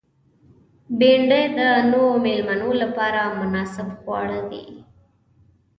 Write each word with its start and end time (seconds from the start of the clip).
بېنډۍ 0.97 1.43
د 1.57 1.59
نوو 1.91 2.09
مېلمنو 2.25 2.69
لپاره 2.81 3.21
مناسب 3.39 3.87
خواړه 3.99 4.39
دي 4.51 4.65